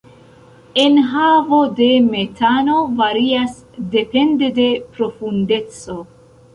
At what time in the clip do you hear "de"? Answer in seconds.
1.79-1.91, 4.51-4.69